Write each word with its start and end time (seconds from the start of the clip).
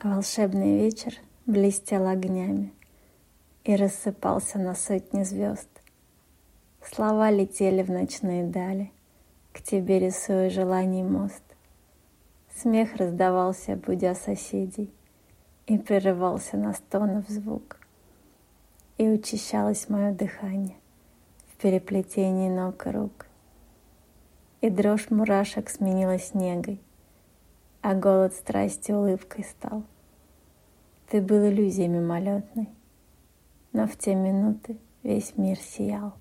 Волшебный 0.00 0.78
вечер 0.78 1.12
блестел 1.44 2.06
огнями 2.06 2.72
И 3.64 3.74
рассыпался 3.74 4.60
на 4.60 4.76
сотни 4.76 5.24
звезд. 5.24 5.68
Слова 6.80 7.32
летели 7.32 7.82
в 7.82 7.90
ночные 7.90 8.44
дали, 8.44 8.92
К 9.52 9.60
тебе 9.60 9.98
рисуя 9.98 10.50
желаний 10.50 11.02
мост. 11.02 11.42
Смех 12.54 12.94
раздавался, 12.94 13.74
будя 13.74 14.14
соседей, 14.14 14.88
И 15.66 15.76
прерывался 15.78 16.56
на 16.56 16.74
стонов 16.74 17.28
звук. 17.28 17.80
И 18.98 19.08
учащалось 19.08 19.88
мое 19.88 20.12
дыхание 20.12 20.76
В 21.48 21.56
переплетении 21.56 22.48
ног 22.48 22.86
и 22.86 22.90
рук. 22.90 23.26
И 24.60 24.70
дрожь 24.70 25.10
мурашек 25.10 25.68
сменилась 25.68 26.34
негой, 26.34 26.80
А 27.80 27.94
голод 27.94 28.34
страсти 28.34 28.92
улыбкой 28.92 29.44
стал. 29.44 29.84
Ты 31.08 31.22
был 31.22 31.48
иллюзией 31.48 31.88
мимолетной, 31.88 32.68
Но 33.72 33.86
в 33.86 33.96
те 33.96 34.14
минуты 34.14 34.78
весь 35.02 35.36
мир 35.36 35.58
сиял. 35.58 36.14